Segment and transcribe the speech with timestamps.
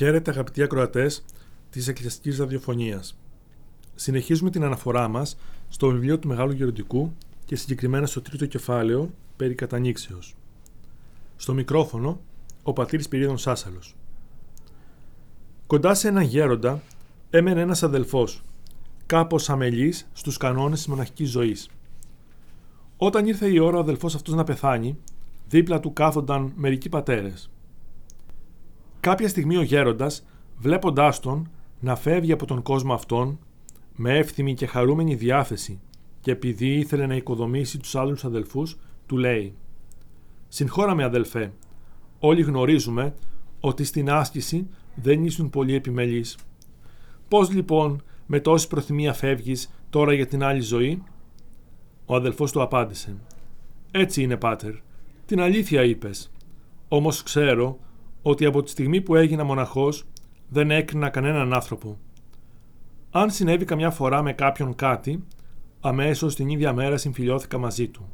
[0.00, 1.24] Χαίρετε αγαπητοί ακροατές
[1.70, 3.18] της Εκκλησιαστικής Ραδιοφωνίας.
[3.94, 5.36] Συνεχίζουμε την αναφορά μας
[5.68, 7.12] στο βιβλίο του Μεγάλου Γεροντικού
[7.44, 10.34] και συγκεκριμένα στο τρίτο κεφάλαιο περί κατανήξεως.
[11.36, 12.20] Στο μικρόφωνο,
[12.62, 13.96] ο πατήρ Πυρίδων Σάσαλος.
[15.66, 16.82] Κοντά σε έναν γέροντα
[17.30, 18.42] έμενε ένας αδελφός,
[19.06, 21.68] κάπως αμελής στους κανόνες της μοναχικής ζωής.
[22.96, 24.98] Όταν ήρθε η ώρα ο αδελφός αυτός να πεθάνει,
[25.48, 27.50] δίπλα του κάθονταν μερικοί πατέρες.
[29.00, 30.26] Κάποια στιγμή ο γέροντας,
[30.56, 33.38] βλέποντάς τον να φεύγει από τον κόσμο αυτόν,
[33.96, 35.80] με εύθυμη και χαρούμενη διάθεση
[36.20, 39.54] και επειδή ήθελε να οικοδομήσει τους άλλους αδελφούς, του λέει
[40.48, 41.52] «Συγχώρα με αδελφέ,
[42.18, 43.14] όλοι γνωρίζουμε
[43.60, 46.38] ότι στην άσκηση δεν ήσουν πολύ επιμελής.
[47.28, 51.02] Πώς λοιπόν με τόση προθυμία φεύγεις τώρα για την άλλη ζωή»
[52.06, 53.16] Ο αδελφός του απάντησε
[53.90, 54.74] «Έτσι είναι πάτερ,
[55.26, 56.32] την αλήθεια είπες,
[56.88, 57.78] όμως ξέρω
[58.22, 60.04] ότι από τη στιγμή που έγινα μοναχός
[60.48, 61.98] δεν έκρινα κανέναν άνθρωπο.
[63.10, 65.24] Αν συνέβη καμιά φορά με κάποιον κάτι,
[65.80, 68.08] αμέσως την ίδια μέρα συμφιλιώθηκα μαζί του.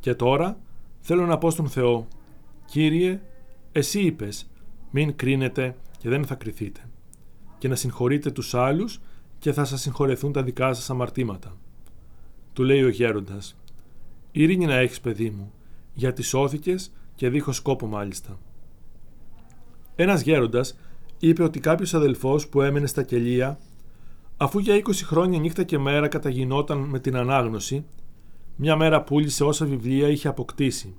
[0.00, 0.58] Και τώρα
[1.00, 2.08] θέλω να πω στον Θεό,
[2.64, 3.20] Κύριε,
[3.72, 4.50] εσύ είπες,
[4.90, 6.80] μην κρίνετε και δεν θα κριθείτε.
[7.58, 9.00] Και να συγχωρείτε τους άλλους
[9.38, 11.56] και θα σας συγχωρεθούν τα δικά σας αμαρτήματα.
[12.52, 13.56] Του λέει ο γέροντας,
[14.32, 15.52] ειρήνη να έχεις παιδί μου,
[15.94, 18.38] γιατί σώθηκες και δίχως σκόπο μάλιστα.
[20.00, 20.78] Ένας γέροντας
[21.18, 23.58] είπε ότι κάποιος αδελφός που έμενε στα κελία,
[24.36, 27.84] αφού για 20 χρόνια νύχτα και μέρα καταγινόταν με την ανάγνωση,
[28.56, 30.94] μια μέρα πούλησε όσα βιβλία είχε αποκτήσει.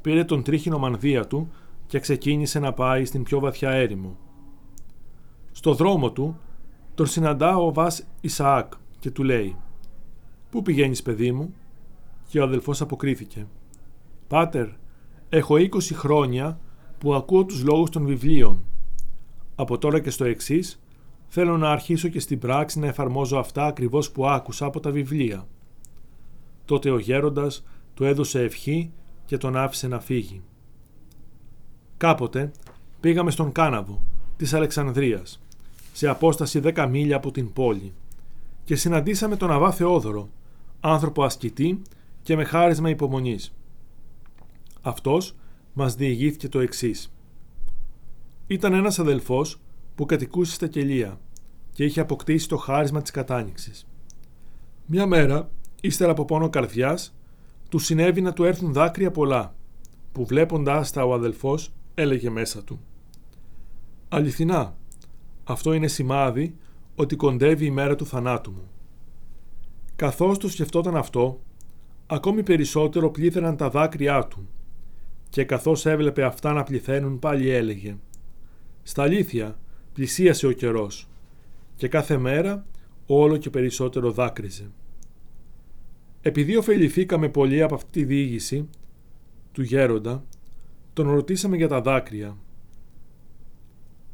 [0.00, 1.50] Πήρε τον τρίχινο μανδύα του
[1.86, 4.16] και ξεκίνησε να πάει στην πιο βαθιά έρημο.
[5.52, 6.38] Στο δρόμο του
[6.94, 9.56] τον συναντά ο Βάς Ισαάκ και του λέει
[10.50, 11.54] «Πού πηγαίνεις παιδί μου»
[12.28, 13.46] και ο αδελφός αποκρίθηκε
[14.28, 14.68] «Πάτερ,
[15.28, 16.58] έχω 20 χρόνια
[17.02, 18.64] που ακούω τους λόγους των βιβλίων.
[19.54, 20.82] Από τώρα και στο εξής,
[21.28, 25.46] θέλω να αρχίσω και στην πράξη να εφαρμόζω αυτά ακριβώς που άκουσα από τα βιβλία.
[26.64, 27.64] Τότε ο γέροντας
[27.94, 28.92] του έδωσε ευχή
[29.24, 30.42] και τον άφησε να φύγει.
[31.96, 32.52] Κάποτε
[33.00, 34.02] πήγαμε στον Κάναβο
[34.36, 35.42] της Αλεξανδρίας,
[35.92, 37.92] σε απόσταση 10 μίλια από την πόλη
[38.64, 40.28] και συναντήσαμε τον Αβά Θεόδωρο,
[40.80, 41.82] άνθρωπο ασκητή
[42.22, 43.54] και με χάρισμα υπομονής.
[44.82, 45.34] Αυτός
[45.72, 47.12] μας διηγήθηκε το εξής.
[48.46, 49.60] Ήταν ένας αδελφός
[49.94, 51.20] που κατοικούσε στα κελία
[51.72, 53.86] και είχε αποκτήσει το χάρισμα της κατάνοιξης.
[54.86, 55.50] Μια μέρα,
[55.80, 57.14] ύστερα από πόνο καρδιάς,
[57.68, 59.54] του συνέβη να του έρθουν δάκρυα πολλά,
[60.12, 62.80] που βλέποντάς τα ο αδελφός έλεγε μέσα του.
[64.08, 64.76] Αληθινά,
[65.44, 66.56] αυτό είναι σημάδι
[66.94, 68.70] ότι κοντεύει η μέρα του θανάτου μου.
[69.96, 71.40] Καθώς το σκεφτόταν αυτό,
[72.06, 74.48] ακόμη περισσότερο πλήθαιναν τα δάκρυά του
[75.32, 77.96] και καθώς έβλεπε αυτά να πληθαίνουν πάλι έλεγε
[78.82, 79.58] «Στα αλήθεια
[79.92, 81.08] πλησίασε ο καιρός
[81.76, 82.66] και κάθε μέρα
[83.06, 84.70] όλο και περισσότερο δάκρυζε».
[86.22, 88.68] Επειδή ωφεληθήκαμε πολύ από αυτή τη διήγηση
[89.52, 90.24] του γέροντα,
[90.92, 92.36] τον ρωτήσαμε για τα δάκρυα.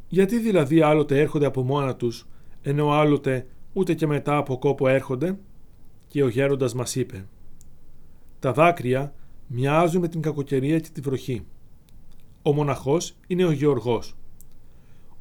[0.08, 2.26] Γιατί δηλαδή άλλοτε έρχονται από μόνα τους,
[2.62, 5.38] ενώ άλλοτε ούτε και μετά από κόπο έρχονται,
[6.08, 7.26] και ο γέροντας μας είπε
[8.38, 9.12] «Τα δάκρυα
[9.48, 11.47] μοιάζουν με την κακοκαιρία και τη βροχή.
[12.42, 14.16] Ο μοναχός είναι ο γεωργός.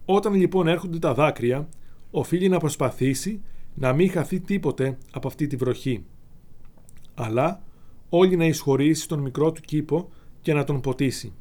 [0.06, 1.70] Όταν λοιπόν έρχονται τα δάκρυα,
[2.12, 3.42] οφείλει να προσπαθήσει
[3.74, 6.06] να μην χαθεί τίποτε από αυτή τη βροχή.
[7.16, 7.62] Αλλά
[8.10, 10.10] όλοι να εισχωρήσει τον μικρό του κήπο
[10.42, 11.34] και να τον ποτίσει.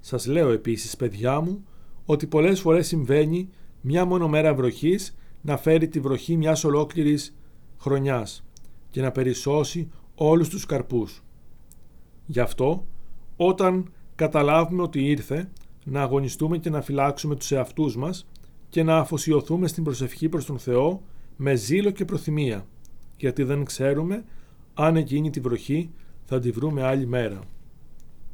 [0.00, 1.64] Σας λέω επίσης παιδιά μου
[2.04, 3.48] ότι πολλές φορές συμβαίνει
[3.80, 7.36] μια μόνο μέρα βροχής να φέρει τη βροχή μιας ολόκληρης
[7.78, 8.44] χρονιάς
[8.90, 11.22] και να περισσώσει όλους τους καρπούς.
[12.30, 12.86] Γι' αυτό,
[13.36, 15.50] όταν καταλάβουμε ότι ήρθε,
[15.84, 18.28] να αγωνιστούμε και να φυλάξουμε τους εαυτούς μας
[18.68, 21.02] και να αφοσιωθούμε στην προσευχή προς τον Θεό
[21.36, 22.66] με ζήλο και προθυμία,
[23.16, 24.24] γιατί δεν ξέρουμε
[24.74, 25.90] αν εκείνη τη βροχή
[26.24, 27.40] θα τη βρούμε άλλη μέρα.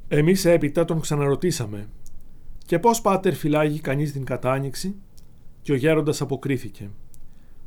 [0.08, 1.88] Εμείς έπειτα τον ξαναρωτήσαμε
[2.66, 4.94] «Και πώς πάτερ φυλάγει κανείς την κατάνοιξη»
[5.62, 6.90] και ο γέροντας αποκρίθηκε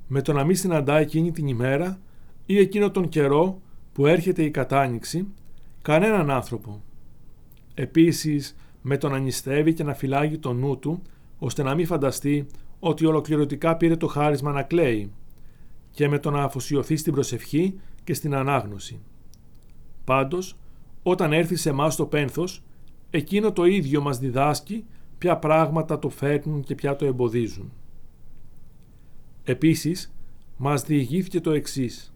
[0.07, 1.99] «Με το να μην συναντά εκείνη την ημέρα
[2.45, 3.61] ή εκείνο τον καιρό
[3.93, 5.27] που έρχεται η κατάνοιξη
[5.81, 6.81] κανέναν άνθρωπο.
[7.73, 11.01] Επίσης, με το να νηστεύει και να φυλάγει το νου του,
[11.37, 12.47] ώστε να μην φανταστεί
[12.79, 15.11] ότι ολοκληρωτικά πήρε το χάρισμα να κλαίει
[15.91, 18.99] και με το να αφοσιωθεί στην προσευχή και στην ανάγνωση.
[20.03, 20.57] Πάντως,
[21.03, 22.63] όταν έρθει σε εμάς το πένθος,
[23.09, 24.85] εκείνο το ίδιο μας διδάσκει
[25.17, 27.71] ποια πράγματα το φέρνουν και ποια το εμποδίζουν.
[29.43, 30.13] Επίσης,
[30.57, 32.13] μας διηγήθηκε το εξής.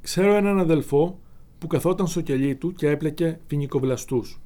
[0.00, 1.18] Ξέρω έναν αδελφό
[1.64, 4.40] που καθόταν στο κελί του και έπλεκε φοινικοβλαστούς.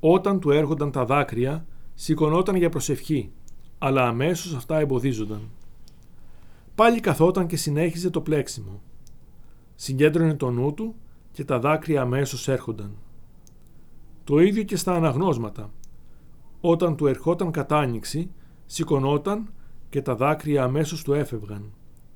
[0.00, 3.30] Όταν του έρχονταν τα δάκρυα, σηκωνόταν για προσευχή,
[3.78, 5.40] αλλά αμέσως αυτά εμποδίζονταν.
[6.74, 8.82] Πάλι καθόταν και συνέχιζε το πλέξιμο.
[9.74, 10.94] Συγκέντρωνε το νου του
[11.32, 12.96] και τα δάκρυα αμέσως έρχονταν.
[14.24, 15.70] Το ίδιο και στα αναγνώσματα.
[16.60, 18.30] Όταν του ερχόταν κατάνοιξη,
[18.66, 19.52] σηκωνόταν
[19.88, 21.72] και τα δάκρυα αμέσως του έφευγαν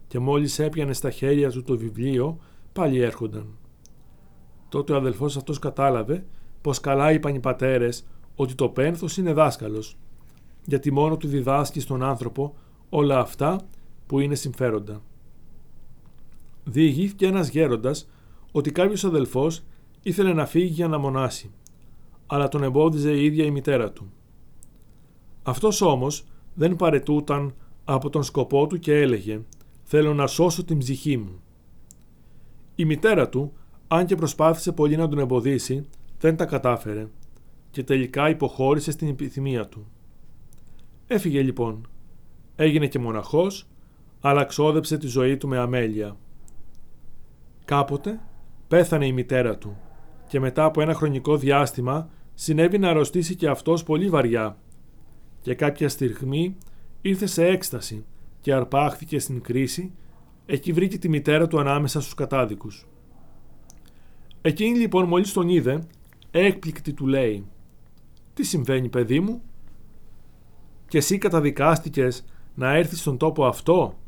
[0.06, 2.38] και μόλις έπιανε στα χέρια του το βιβλίο,
[2.72, 3.58] πάλι έρχονταν.
[4.74, 6.24] Τότε ο αδελφός αυτός κατάλαβε
[6.60, 8.06] πως καλά είπαν οι πατέρες
[8.36, 9.96] ότι το πένθος είναι δάσκαλος,
[10.64, 12.54] γιατί μόνο του διδάσκει στον άνθρωπο
[12.88, 13.60] όλα αυτά
[14.06, 15.02] που είναι συμφέροντα.
[16.64, 18.08] Διηγήθηκε ένας γέροντας
[18.52, 19.62] ότι κάποιος αδελφός
[20.02, 21.50] ήθελε να φύγει για να μονάσει,
[22.26, 24.12] αλλά τον εμπόδιζε η ίδια η μητέρα του.
[25.42, 26.24] Αυτός όμως
[26.54, 27.54] δεν παρετούταν
[27.84, 29.40] από τον σκοπό του και έλεγε
[29.82, 31.40] «Θέλω να σώσω την ψυχή μου».
[32.74, 33.52] Η μητέρα του,
[33.94, 35.88] αν και προσπάθησε πολύ να τον εμποδίσει,
[36.18, 37.06] δεν τα κατάφερε
[37.70, 39.86] και τελικά υποχώρησε στην επιθυμία του.
[41.06, 41.88] Έφυγε λοιπόν.
[42.56, 43.66] Έγινε και μοναχός,
[44.20, 46.16] αλλά ξόδεψε τη ζωή του με αμέλεια.
[47.64, 48.20] Κάποτε
[48.68, 49.76] πέθανε η μητέρα του
[50.26, 54.56] και μετά από ένα χρονικό διάστημα συνέβη να αρρωστήσει και αυτός πολύ βαριά
[55.40, 56.56] και κάποια στιγμή
[57.00, 58.04] ήρθε σε έκσταση
[58.40, 59.92] και αρπάχθηκε στην κρίση,
[60.46, 62.86] εκεί βρήκε τη μητέρα του ανάμεσα στους κατάδικους.
[64.46, 65.86] Εκείνη λοιπόν μόλις τον είδε,
[66.30, 67.46] έκπληκτη του λέει
[68.34, 69.42] «Τι συμβαίνει παιδί μου»
[70.88, 72.24] «Και εσύ καταδικάστηκες
[72.54, 73.98] να έρθεις στον τόπο αυτό»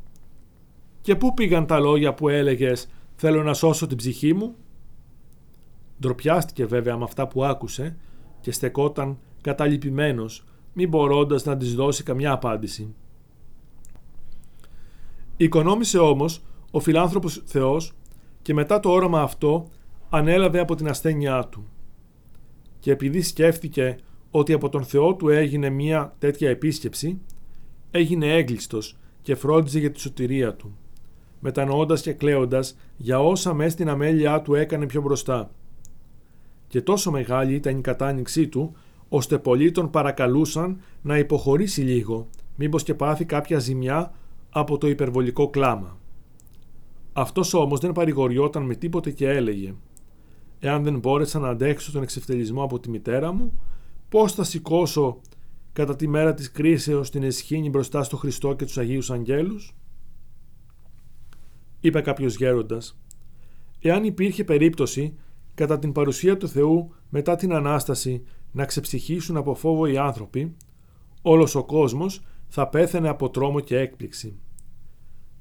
[1.01, 4.55] «Και πού πήγαν τα λόγια που έλεγες θέλω να σώσω την ψυχή μου»
[6.01, 7.97] Ντροπιάστηκε βέβαια με αυτά που άκουσε
[8.41, 12.95] και στεκόταν καταλυπημένος μη μπορώντας να της δώσει καμιά απάντηση.
[15.37, 17.93] Οικονόμησε όμως ο φιλάνθρωπος Θεός
[18.43, 19.69] και μετά το όραμα αυτό
[20.09, 21.67] ανέλαβε από την ασθένειά του.
[22.79, 23.97] Και επειδή σκέφτηκε
[24.31, 27.21] ότι από τον Θεό του έγινε μια τέτοια επίσκεψη,
[27.91, 30.77] έγινε έγκλειστος και φρόντιζε για τη σωτηρία του,
[31.41, 35.51] μετανοώντας και κλαίοντας για όσα μέσα στην αμέλειά του έκανε πιο μπροστά.
[36.69, 38.77] Και τόσο μεγάλη ήταν η κατάνοιξή του,
[39.09, 44.13] ώστε πολλοί τον παρακαλούσαν να υποχωρήσει λίγο, μήπως και πάθει κάποια ζημιά
[44.51, 45.99] από το υπερβολικό κλάμα.
[47.13, 49.75] Αυτός όμως δεν παρηγοριόταν με τίποτε και έλεγε
[50.59, 53.61] «Εάν δεν μπόρεσα να αντέξω τον εξευτελισμό από τη μητέρα μου,
[54.09, 55.21] πώς θα σηκώσω
[55.73, 59.75] κατά τη μέρα της κρίσεως την εσχήνη μπροστά στο Χριστό και τους Αγίους Αγγέλους»
[61.81, 62.99] είπε κάποιος γέροντας
[63.81, 65.17] «Εάν υπήρχε περίπτωση
[65.55, 68.23] κατά την παρουσία του Θεού μετά την Ανάσταση
[68.53, 70.57] να ξεψυχήσουν από φόβο οι άνθρωποι,
[71.23, 74.39] όλος ο κόσμος θα πέθαινε από τρόμο και έκπληξη.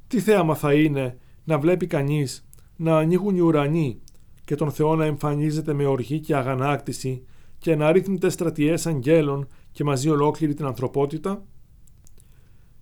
[0.08, 4.02] Τι θέαμα θα είναι να βλέπει κανείς να ανοίγουν οι ουρανοί
[4.46, 7.26] και τον Θεό να εμφανίζεται με οργή και αγανάκτηση
[7.58, 11.44] και να ρίχνεται στρατιές αγγέλων και μαζί ολόκληρη την ανθρωπότητα;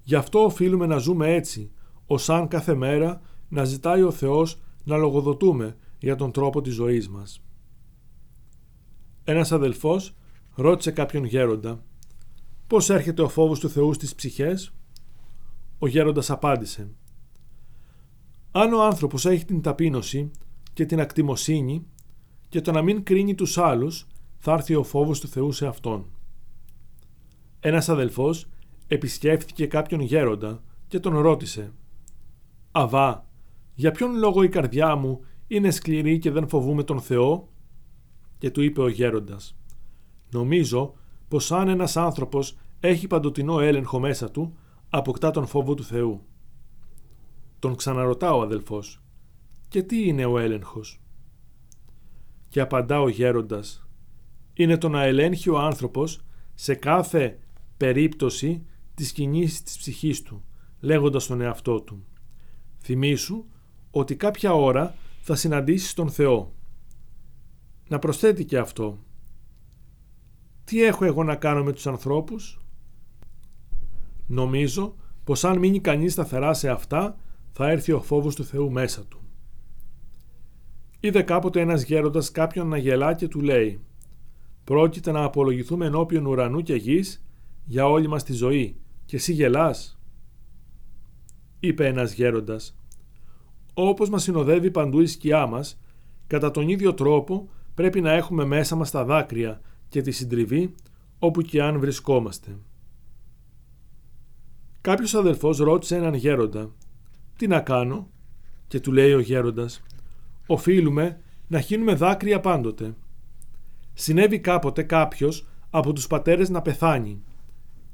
[0.03, 1.71] Γι' αυτό οφείλουμε να ζούμε έτσι,
[2.05, 7.09] ως αν κάθε μέρα να ζητάει ο Θεός να λογοδοτούμε για τον τρόπο της ζωής
[7.09, 7.43] μας.
[9.23, 10.15] Ένας αδελφός
[10.55, 11.83] ρώτησε κάποιον γέροντα
[12.67, 14.73] «Πώς έρχεται ο φόβος του Θεού στις ψυχές»
[15.79, 16.89] Ο γέροντας απάντησε
[18.51, 20.31] «Αν ο άνθρωπος έχει την ταπείνωση
[20.73, 21.85] και την ακτιμοσύνη
[22.49, 26.05] και το να μην κρίνει τους άλλους θα έρθει ο φόβος του Θεού σε αυτόν».
[27.59, 28.47] Ένας αδελφός
[28.87, 31.73] επισκέφθηκε κάποιον γέροντα και τον ρώτησε
[32.71, 33.27] «Αβά,
[33.73, 37.47] για ποιον λόγο η καρδιά μου είναι σκληρή και δεν φοβούμε τον Θεό»
[38.37, 39.55] και του είπε ο γέροντας
[40.31, 40.93] Νομίζω
[41.27, 44.55] πως αν ένας άνθρωπος έχει παντοτινό έλεγχο μέσα του,
[44.89, 46.21] αποκτά τον φόβο του Θεού.
[47.59, 49.02] Τον ξαναρωτά ο αδελφός
[49.73, 51.01] «Και τι είναι ο έλεγχος»
[52.49, 53.87] Και απαντά ο γέροντας
[54.53, 57.39] «Είναι το να ελέγχει ο άνθρωπος σε κάθε
[57.77, 60.43] περίπτωση της κινήσεις της ψυχής του,
[60.79, 62.05] λέγοντας τον εαυτό του.
[62.79, 63.45] Θυμήσου
[63.91, 66.53] ότι κάποια ώρα θα συναντήσεις τον Θεό.
[67.87, 69.03] Να προσθέτει και αυτό
[70.63, 72.61] τι έχω εγώ να κάνω με τους ανθρώπους;
[74.27, 77.17] Νομίζω πως αν μείνει κανείς σταθερά σε αυτά,
[77.51, 79.22] θα έρθει ο φόβος του Θεού μέσα του.
[81.05, 83.79] Είδε κάποτε ένας γέροντας κάποιον να γελά και του λέει
[84.63, 87.25] «Πρόκειται να απολογηθούμε ενώπιον ουρανού και γης
[87.65, 89.99] για όλη μας τη ζωή και εσύ γελάς»
[91.59, 92.77] είπε ένας γέροντας
[93.73, 95.81] «Όπως μας συνοδεύει παντού η σκιά μας,
[96.27, 100.73] κατά τον ίδιο τρόπο πρέπει να έχουμε μέσα μας τα δάκρυα και τη συντριβή
[101.19, 102.57] όπου και αν βρισκόμαστε.
[104.81, 106.71] Κάποιος αδελφός ρώτησε έναν γέροντα
[107.37, 108.09] «Τι να κάνω»
[108.67, 109.81] και του λέει ο γέροντας
[110.47, 112.95] «Οφείλουμε να χύνουμε δάκρυα πάντοτε».
[113.93, 117.21] Συνέβη κάποτε κάποιος από τους πατέρες να πεθάνει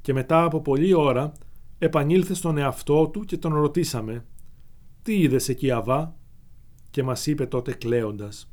[0.02, 1.32] και μετά από πολλή ώρα
[1.78, 4.26] επανήλθε στον εαυτό του και τον ρωτήσαμε
[5.02, 6.16] «Τι είδες εκεί Αβά»
[6.90, 8.52] και μας είπε τότε κλαίοντας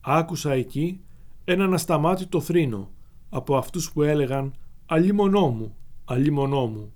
[0.00, 1.00] «Άκουσα εκεί
[1.44, 2.90] έναν ασταμάτητο θρήνο
[3.30, 4.54] από αυτούς που έλεγαν
[4.86, 6.92] «Αλλήμονό μου, αλλήμονό μου».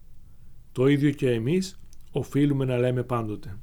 [0.72, 1.80] Το ίδιο και εμείς
[2.12, 3.58] οφείλουμε να λέμε πάντοτε.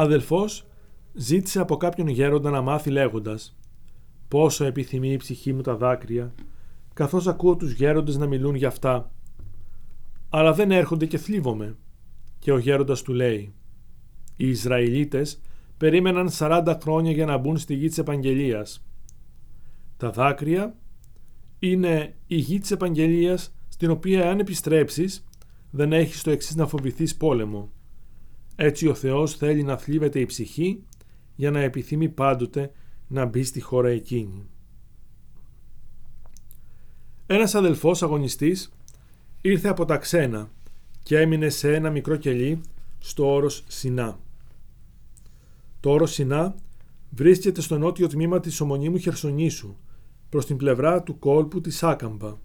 [0.00, 0.66] Αδελφός
[1.12, 3.56] ζήτησε από κάποιον γέροντα να μάθει λέγοντας
[4.28, 6.34] «Πόσο επιθυμεί η ψυχή μου τα δάκρυα,
[6.94, 9.12] καθώς ακούω τους γέροντες να μιλούν για αυτά.
[10.28, 11.76] Αλλά δεν έρχονται και θλίβομαι».
[12.38, 13.54] Και ο γέροντας του λέει
[14.36, 15.40] «Οι Ισραηλίτες
[15.76, 18.84] περίμεναν 40 χρόνια για να μπουν στη γη της Επαγγελίας.
[19.96, 20.74] Τα δάκρυα
[21.58, 25.24] είναι η γη της Επαγγελίας στην οποία αν επιστρέψεις
[25.70, 27.70] δεν έχεις το εξής να φοβηθείς πόλεμο.
[28.60, 30.82] Έτσι ο Θεός θέλει να θλίβεται η ψυχή
[31.34, 32.72] για να επιθυμεί πάντοτε
[33.08, 34.46] να μπει στη χώρα εκείνη.
[37.26, 38.72] Ένας αδελφός αγωνιστής
[39.40, 40.50] ήρθε από τα ξένα
[41.02, 42.60] και έμεινε σε ένα μικρό κελί
[42.98, 44.18] στο όρος Σινά.
[45.80, 46.54] Το όρος Σινά
[47.10, 49.76] βρίσκεται στο νότιο τμήμα της ομονίμου Χερσονήσου,
[50.28, 52.36] προς την πλευρά του κόλπου της Άκαμπα.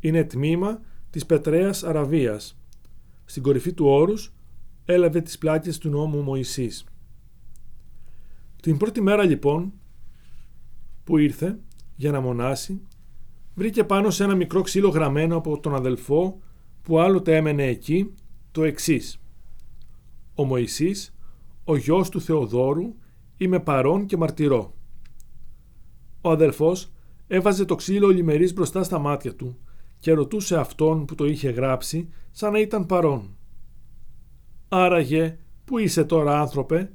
[0.00, 2.60] Είναι τμήμα της Πετρέας Αραβίας.
[3.24, 4.32] Στην κορυφή του όρους
[4.84, 6.84] έλαβε τις πλάκες του νόμου Μωυσής.
[8.62, 9.72] Την πρώτη μέρα λοιπόν
[11.04, 11.58] που ήρθε
[11.96, 12.80] για να μονάσει,
[13.54, 16.40] βρήκε πάνω σε ένα μικρό ξύλο γραμμένο από τον αδελφό
[16.82, 18.14] που άλλοτε έμενε εκεί
[18.50, 19.20] το εξής.
[20.34, 21.14] Ο Μωυσής,
[21.64, 22.94] ο γιος του Θεοδόρου,
[23.36, 24.74] είμαι παρόν και μαρτυρώ.
[26.20, 26.92] Ο αδελφός
[27.26, 29.58] έβαζε το ξύλο λιμερής μπροστά στα μάτια του
[29.98, 33.36] και ρωτούσε αυτόν που το είχε γράψει σαν να ήταν παρόν.
[34.72, 36.92] «Άραγε, πού είσαι τώρα άνθρωπε»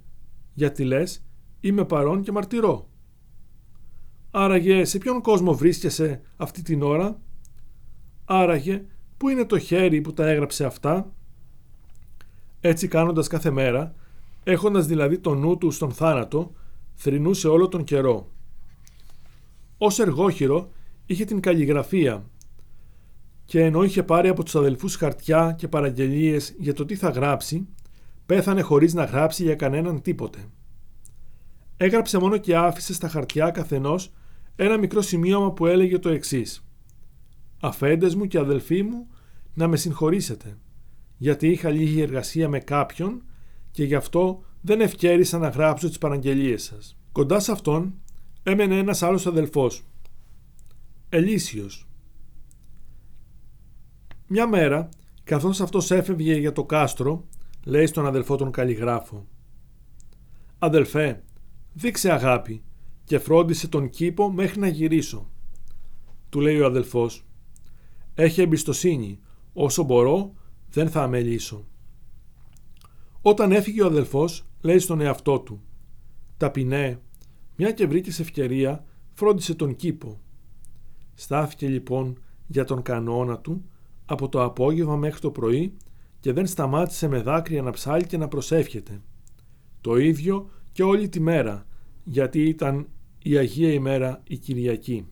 [0.53, 1.25] γιατί λες
[1.60, 2.89] «Είμαι παρόν και μαρτυρώ».
[4.32, 7.20] «Άραγε, σε ποιον κόσμο βρίσκεσαι αυτή την ώρα»
[8.25, 8.86] «Άραγε,
[9.17, 11.13] πού είναι το χέρι που τα έγραψε αυτά»
[12.62, 13.96] Έτσι κάνοντας κάθε μέρα,
[14.44, 16.51] έχοντας δηλαδή το νου του στον θάνατο,
[16.94, 18.32] θρυνούσε όλο τον καιρό.
[19.77, 20.72] Ως εργόχειρο
[21.05, 22.29] είχε την καλλιγραφία
[23.46, 27.68] και ενώ είχε πάρει από τους αδελφούς χαρτιά και παραγγελίες για το τι θα γράψει,
[28.25, 30.46] πέθανε χωρίς να γράψει για κανέναν τίποτε.
[31.78, 34.12] Έγραψε μόνο και άφησε στα χαρτιά καθενός
[34.56, 36.66] ένα μικρό σημείωμα που έλεγε το εξής
[37.60, 39.08] «Αφέντες μου και αδελφοί μου,
[39.54, 40.58] να με συγχωρήσετε,
[41.18, 43.24] γιατί είχα λίγη εργασία με κάποιον
[43.72, 46.98] και γι' αυτό δεν ευκαίρισα να γράψω τις παραγγελίες σας».
[47.12, 47.94] Κοντά σε αυτόν
[48.44, 49.84] έμενε ένας άλλος αδελφός,
[51.10, 51.85] Ελίσιος,
[54.28, 54.90] μια μέρα,
[55.24, 57.28] καθώς αυτός έφευγε για το κάστρο,
[57.66, 59.28] λέει στον αδελφό τον καλλιγράφο
[60.60, 61.24] «Αδελφέ,
[61.74, 62.64] δείξε αγάπη
[63.04, 65.30] και φρόντισε τον κήπο μέχρι να γυρίσω».
[66.30, 67.26] Του λέει ο αδελφός
[68.14, 69.20] «Έχει εμπιστοσύνη,
[69.54, 70.34] όσο μπορώ
[70.70, 71.66] δεν θα αμελήσω».
[73.22, 75.62] Όταν έφυγε ο αδελφός, λέει στον εαυτό του
[76.38, 77.00] «Ταπεινέ,
[77.56, 80.20] μια και βρήκες ευκαιρία, φρόντισε τον κήπο».
[81.14, 83.70] Στάθηκε λοιπόν για τον κανόνα του
[84.06, 85.74] από το απόγευμα μέχρι το πρωί
[86.20, 89.02] και δεν σταμάτησε με δάκρυα να ψάλει και να προσεύχεται.
[89.82, 91.65] Το ίδιο και όλη τη μέρα,
[92.04, 92.88] γιατί ήταν
[93.24, 95.08] η Αγία ημέρα η Κυριακή.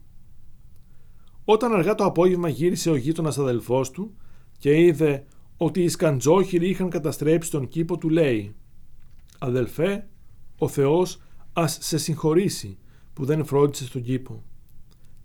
[1.46, 4.14] Όταν αργά το απόγευμα γύρισε ο γείτονας αδελφός του
[4.58, 5.26] και είδε
[5.58, 8.56] ότι οι σκαντζόχυροι είχαν καταστρέψει τον κήπο του λέει
[9.40, 10.08] «Αδελφέ,
[10.58, 11.22] ο Θεός
[11.54, 12.78] ας σε συγχωρήσει
[13.14, 14.44] που δεν φρόντισε τον κήπο».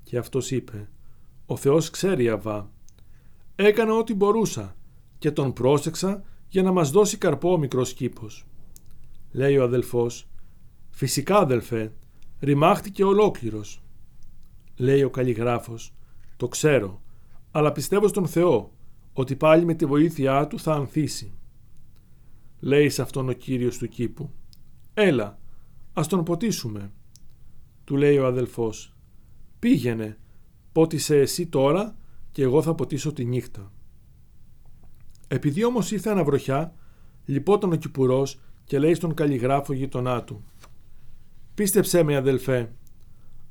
[0.02, 0.88] Και αυτός είπε
[1.46, 2.70] «Ο Θεός ξέρει Αβά,
[3.60, 4.76] Έκανα ό,τι μπορούσα
[5.18, 8.46] και τον πρόσεξα για να μας δώσει καρπό ο μικρός κήπος.
[9.32, 10.28] Λέει ο αδελφός
[10.90, 11.92] «Φυσικά αδελφέ,
[12.40, 13.82] ρημάχτηκε ολόκληρος».
[14.76, 15.94] Λέει ο καλλιγράφος
[16.36, 17.02] «Το ξέρω,
[17.50, 18.72] αλλά πιστεύω στον Θεό
[19.12, 21.32] ότι πάλι με τη βοήθειά του θα ανθίσει».
[22.60, 24.30] Λέει σε αυτόν ο κύριος του κήπου
[24.94, 25.38] «Έλα,
[25.92, 26.92] ας τον ποτίσουμε».
[27.84, 28.94] Του λέει ο αδελφός
[29.58, 30.18] «Πήγαινε,
[30.72, 31.96] πότισε εσύ τώρα
[32.38, 33.72] και εγώ θα ποτίσω τη νύχτα.
[35.28, 36.74] Επειδή όμως ήρθε αναβροχιά,
[37.24, 40.44] λυπόταν ο Κυπουρός και λέει στον καλλιγράφο γειτονά του
[41.54, 42.72] «Πίστεψέ με αδελφέ,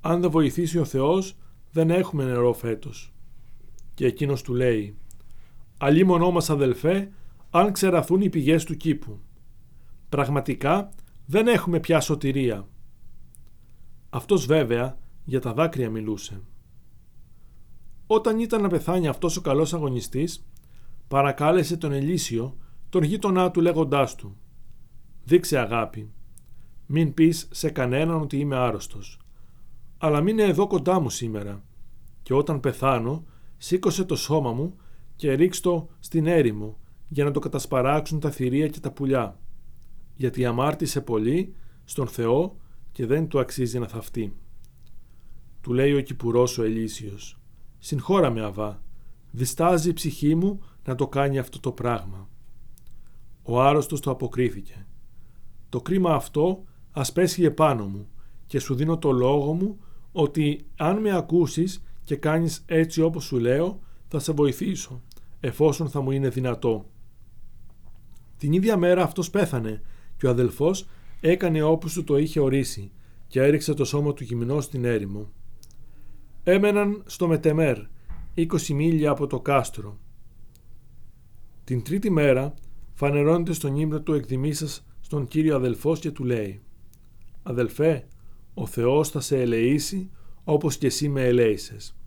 [0.01, 1.37] αν δεν βοηθήσει ο Θεός
[1.71, 3.13] δεν έχουμε νερό φέτος».
[3.93, 4.97] Και εκείνος του λέει
[5.77, 7.11] «Αλίμονό μας αδελφέ,
[7.49, 9.19] αν ξεραθούν οι πηγές του κήπου.
[10.09, 10.89] Πραγματικά
[11.25, 12.67] δεν έχουμε πια σωτηρία».
[14.09, 16.41] Αυτός βέβαια για τα δάκρυα μιλούσε.
[18.07, 20.47] Όταν ήταν να πεθάνει αυτός ο καλός αγωνιστής,
[21.07, 22.57] παρακάλεσε τον Ελίσιο,
[22.89, 24.37] τον γείτονά του λέγοντάς του
[25.23, 26.11] «Δείξε αγάπη,
[26.85, 29.19] μην πεις σε κανέναν ότι είμαι άρρωστος,
[29.97, 31.63] αλλά μείνε εδώ κοντά μου σήμερα.
[32.21, 33.25] Και όταν πεθάνω
[33.57, 34.75] σήκωσε το σώμα μου
[35.15, 39.39] και ρίξ το στην έρημο για να το κατασπαράξουν τα θηρία και τα πουλιά,
[40.15, 42.57] γιατί αμάρτησε πολύ στον Θεό
[42.91, 44.35] και δεν του αξίζει να θαυτεί».
[45.61, 47.39] Του λέει ο Κυπουρός ο Ελίσιος
[47.79, 48.83] Συγχώρα με Αβά,
[49.31, 52.29] διστάζει η ψυχή μου να το κάνει αυτό το πράγμα.
[53.43, 54.85] Ο άρρωστος το αποκρίθηκε.
[55.69, 58.07] Το κρίμα αυτό ας πέσει επάνω μου
[58.45, 59.77] και σου δίνω το λόγο μου
[60.11, 65.01] ότι αν με ακούσεις και κάνεις έτσι όπως σου λέω θα σε βοηθήσω
[65.39, 66.85] εφόσον θα μου είναι δυνατό.
[68.37, 69.81] Την ίδια μέρα αυτός πέθανε
[70.17, 70.87] και ο αδελφός
[71.19, 72.91] έκανε όπως του το είχε ορίσει
[73.27, 75.31] και έριξε το σώμα του γυμνό στην έρημο.
[76.49, 77.77] Έμεναν στο Μετεμέρ,
[78.35, 79.97] 20 μίλια από το κάστρο.
[81.63, 82.53] Την τρίτη μέρα
[82.93, 86.61] φανερώνεται στον ύμνο του εκδημίσας στον Κύριο αδελφός και του λέει
[87.43, 88.07] «Αδελφέ,
[88.53, 90.09] ο Θεός θα σε ελεήσει
[90.43, 91.97] όπως και εσύ με ελέησες.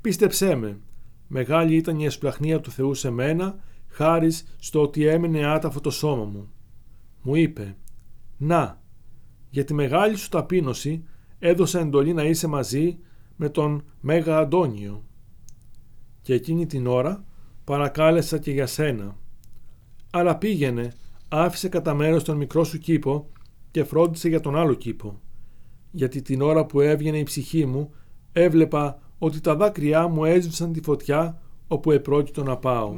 [0.00, 0.80] Πίστεψέ με,
[1.26, 6.24] μεγάλη ήταν η εσπλαχνία του Θεού σε μένα, χάρη στο ότι έμενε άταφο το σώμα
[6.24, 6.52] μου.
[7.22, 7.76] Μου είπε,
[8.36, 8.82] να,
[9.50, 11.04] για τη μεγάλη σου ταπείνωση
[11.38, 12.98] έδωσα εντολή να είσαι μαζί
[13.36, 15.04] με τον Μέγα Αντώνιο.
[16.22, 17.24] Και εκείνη την ώρα
[17.64, 19.16] παρακάλεσα και για σένα.
[20.10, 20.92] Αλλά πήγαινε,
[21.28, 23.30] άφησε κατά μέρος τον μικρό σου κήπο
[23.70, 25.20] και φρόντισε για τον άλλο κήπο.
[25.90, 27.90] Γιατί την ώρα που έβγαινε η ψυχή μου
[28.32, 32.94] έβλεπα ότι τα δάκρυά μου έσβησαν τη φωτιά όπου επρόκειτο να πάω.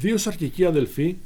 [0.00, 1.16] Δύο σαρκικοί αδελφοί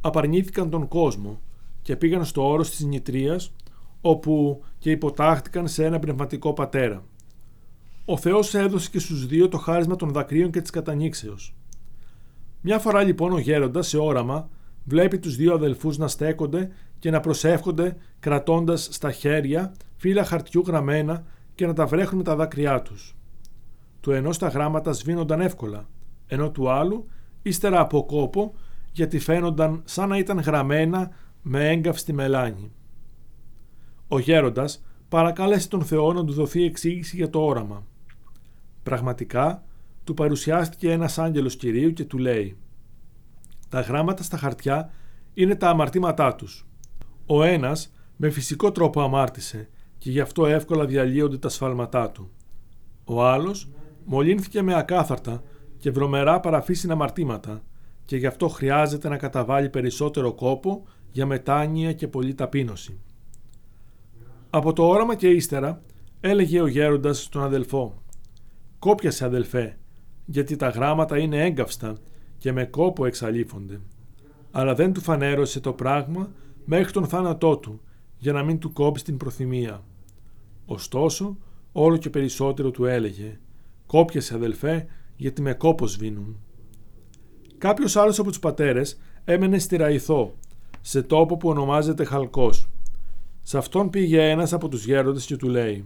[0.00, 1.40] απαρνήθηκαν τον κόσμο
[1.82, 3.52] και πήγαν στο όρος της νητρίας
[4.00, 7.04] όπου και υποτάχτηκαν σε ένα πνευματικό πατέρα.
[8.04, 11.54] Ο Θεός έδωσε και στους δύο το χάρισμα των δακρύων και της κατανήξεως.
[12.60, 14.48] Μια φορά λοιπόν ο γέροντας σε όραμα
[14.84, 21.24] βλέπει τους δύο αδελφούς να στέκονται και να προσεύχονται κρατώντας στα χέρια φύλλα χαρτιού γραμμένα
[21.54, 23.16] και να τα βρέχουν με τα δάκρυά τους.
[24.00, 25.88] Του ενός τα γράμματα σβήνονταν εύκολα,
[26.26, 27.06] ενώ του άλλου,
[27.42, 28.54] ύστερα από κόπο,
[28.92, 31.10] γιατί φαίνονταν σαν να ήταν γραμμένα
[31.42, 32.72] με έγκαυστη μελάνη.
[34.08, 37.86] Ο γέροντας παρακάλεσε τον Θεό να του δοθεί εξήγηση για το όραμα.
[38.82, 39.64] Πραγματικά,
[40.04, 42.56] του παρουσιάστηκε ένας άγγελος Κυρίου και του λέει
[43.68, 44.90] «Τα γράμματα στα χαρτιά
[45.34, 46.66] είναι τα αμαρτήματά τους.
[47.26, 52.30] Ο ένας με φυσικό τρόπο αμάρτησε και γι' αυτό εύκολα διαλύονται τα σφάλματά του.
[53.04, 53.70] Ο άλλος
[54.04, 55.42] μολύνθηκε με ακάθαρτα
[55.82, 57.62] και βρωμερά παραφύσινα αμαρτήματα
[58.04, 63.00] και γι' αυτό χρειάζεται να καταβάλει περισσότερο κόπο για μετάνοια και πολλή ταπείνωση.
[64.50, 65.82] Από το όραμα και ύστερα
[66.20, 68.02] έλεγε ο γέροντας στον αδελφό
[68.78, 69.78] «Κόπιασε αδελφέ,
[70.24, 71.96] γιατί τα γράμματα είναι έγκαυστα
[72.38, 73.80] και με κόπο εξαλείφονται».
[74.50, 76.30] Αλλά δεν του φανέρωσε το πράγμα
[76.64, 77.80] μέχρι τον θάνατό του
[78.18, 79.84] για να μην του κόψει την προθυμία.
[80.66, 81.36] Ωστόσο,
[81.72, 83.38] όλο και περισσότερο του έλεγε
[83.86, 84.86] «Κόπιασε αδελφέ,
[85.22, 86.36] γιατί με κόπος σβήνουν».
[87.58, 90.34] Κάποιος άλλος από τους πατέρες έμενε στη Ραϊθό,
[90.80, 92.68] σε τόπο που ονομάζεται Χαλκός.
[93.42, 95.84] Σε αυτόν πήγε ένας από τους γέροντες και του λέει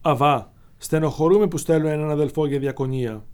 [0.00, 3.24] «Αβά, στενοχωρούμε που στέλνω έναν αδελφό για διακονία».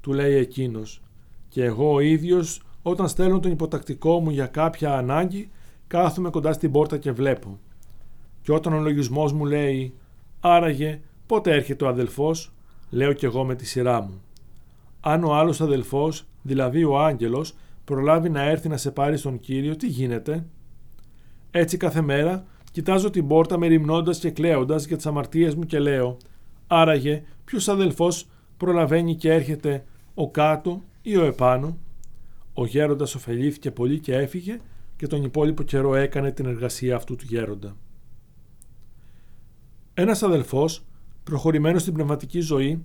[0.00, 1.02] Του λέει εκείνος
[1.48, 5.50] «Και εγώ ο ίδιος όταν στέλνω τον υποτακτικό μου για κάποια ανάγκη
[5.86, 7.58] κάθομαι κοντά στην πόρτα και βλέπω.
[8.42, 9.94] Και όταν ο λογισμός μου λέει
[10.40, 12.52] «Άραγε, πότε έρχεται ο αδελφός»
[12.90, 14.22] λέω κι εγώ με τη σειρά μου.
[15.04, 19.76] Αν ο άλλος αδελφός, δηλαδή ο άγγελος, προλάβει να έρθει να σε πάρει στον Κύριο,
[19.76, 20.46] τι γίνεται;
[21.50, 26.16] Έτσι κάθε μέρα κοιτάζω την πόρτα μεριμνώντας και κλαίοντας για τις αμαρτίες μου και λέω
[26.66, 29.84] «Άραγε, ποιος αδελφός προλαβαίνει και έρχεται
[30.14, 31.78] ο κάτω ή ο επάνω».
[32.54, 34.60] Ο γέροντας ωφελήθηκε πολύ και έφυγε
[34.96, 37.76] και τον υπόλοιπο καιρό έκανε την εργασία αυτού του γέροντα.
[39.94, 40.84] Ένας αδελφός,
[41.24, 42.84] προχωρημένος στην πνευματική ζωή,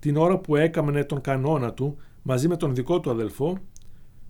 [0.00, 3.58] την ώρα που έκαμενε τον κανόνα του μαζί με τον δικό του αδελφό,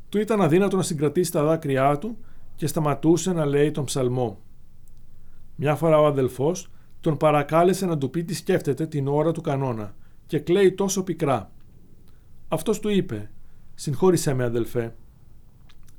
[0.09, 2.16] του ήταν αδύνατο να συγκρατήσει τα δάκρυά του
[2.54, 4.38] και σταματούσε να λέει τον ψαλμό.
[5.56, 9.94] Μια φορά ο αδελφός τον παρακάλεσε να του πει τι σκέφτεται την ώρα του κανόνα
[10.26, 11.50] και κλαίει τόσο πικρά.
[12.48, 13.30] Αυτός του είπε
[13.74, 14.94] «Συγχώρησέ με αδελφέ.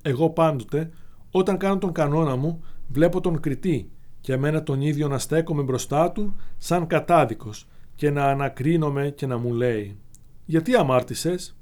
[0.01, 0.89] Εγώ πάντοτε
[1.31, 6.11] όταν κάνω τον κανόνα μου βλέπω τον κριτή και εμένα τον ίδιο να στέκομαι μπροστά
[6.11, 7.67] του σαν κατάδικος
[8.01, 9.97] και να ανακρίνομαι και να μου λέει
[10.45, 11.57] «Γιατί αμάρτησες»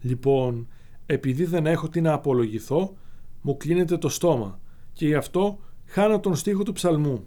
[0.00, 0.68] Λοιπόν,
[1.06, 2.96] επειδή δεν έχω τι να απολογηθώ,
[3.40, 4.60] μου κλείνεται το στόμα
[4.92, 7.24] και γι' αυτό χάνω τον στίχο του ψαλμού.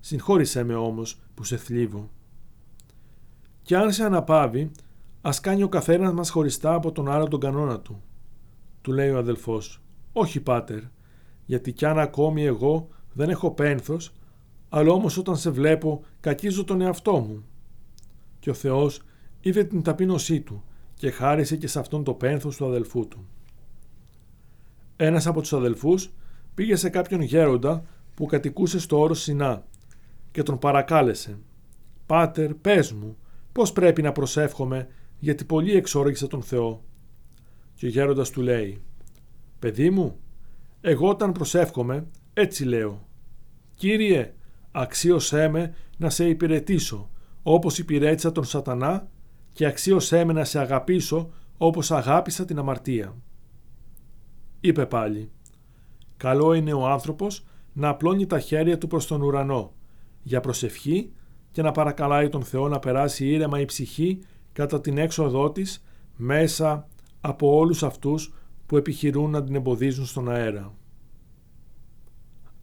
[0.00, 2.10] Συγχώρησέ με όμως που σε θλίβω.
[3.62, 4.70] Κι αν σε αναπάβει,
[5.20, 8.02] ας κάνει ο καθένας μας χωριστά από τον άλλο τον κανόνα του.
[8.80, 9.82] Του λέει ο αδελφός.
[10.12, 10.80] Όχι πάτερ,
[11.44, 14.12] γιατί κι αν ακόμη εγώ δεν έχω πένθος,
[14.68, 17.44] αλλά όμως όταν σε βλέπω κακίζω τον εαυτό μου.
[18.48, 19.02] Και ο Θεός
[19.40, 23.28] είδε την ταπείνωσή του και χάρισε και σε αυτόν το πένθος του αδελφού του.
[24.96, 26.10] Ένας από τους αδελφούς
[26.54, 27.84] πήγε σε κάποιον γέροντα
[28.14, 29.64] που κατοικούσε στο όρος Σινά
[30.30, 31.38] και τον παρακάλεσε
[32.06, 33.16] «Πάτερ, πες μου,
[33.52, 36.82] πώς πρέπει να προσεύχομαι γιατί πολύ εξόργησα τον Θεό».
[37.74, 38.82] Και ο γέροντας του λέει
[39.58, 40.18] «Παιδί μου,
[40.80, 43.08] εγώ όταν προσεύχομαι έτσι λέω
[43.74, 44.34] «Κύριε,
[44.72, 47.10] αξίωσέ με να σε υπηρετήσω
[47.42, 49.08] όπως υπηρέτησα τον σατανά
[49.52, 53.16] και αξίωσέ με να σε αγαπήσω όπως αγάπησα την αμαρτία».
[54.60, 55.30] Είπε πάλι
[56.16, 59.72] «Καλό είναι ο άνθρωπος να απλώνει τα χέρια του προς τον ουρανό
[60.22, 61.12] για προσευχή
[61.50, 64.18] και να παρακαλάει τον Θεό να περάσει ήρεμα η ψυχή
[64.52, 65.84] κατά την έξοδό της
[66.16, 66.88] μέσα
[67.20, 68.34] από όλους αυτούς
[68.66, 70.74] που επιχειρούν να την εμποδίζουν στον αέρα.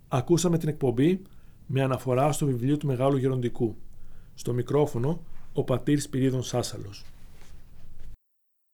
[0.07, 1.21] Ακούσαμε την εκπομπή
[1.65, 3.77] με αναφορά στο βιβλίο του Μεγάλου Γεροντικού.
[4.35, 5.19] Στο μικρόφωνο
[5.53, 7.05] ο πατήρ Σπυρίδων Σάσαλος.